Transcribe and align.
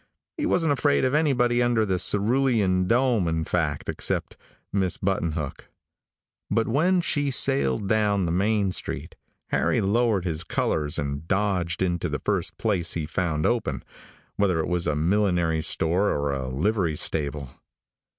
He 0.35 0.47
wasn't 0.47 0.73
afraid 0.73 1.05
of 1.05 1.13
anybody 1.13 1.61
under 1.61 1.85
the 1.85 1.99
cerulean 1.99 2.87
dome, 2.87 3.27
in 3.27 3.43
fact, 3.43 3.87
except 3.87 4.35
Miss 4.73 4.97
Buttonhook; 4.97 5.67
but 6.49 6.67
when 6.67 7.01
she 7.01 7.29
sailed 7.29 7.87
down 7.87 8.25
the 8.25 8.31
main 8.31 8.71
street, 8.71 9.13
Harry 9.49 9.79
lowered 9.79 10.25
his 10.25 10.43
colors 10.43 10.97
and 10.97 11.27
dodged 11.27 11.83
into 11.83 12.09
the 12.09 12.17
first 12.17 12.57
place 12.57 12.93
he 12.93 13.05
found 13.05 13.45
open, 13.45 13.83
whether 14.37 14.59
it 14.59 14.67
was 14.67 14.87
a 14.87 14.95
millinery 14.95 15.61
store 15.61 16.09
or 16.09 16.33
a 16.33 16.47
livery 16.47 16.95
stable. 16.95 17.51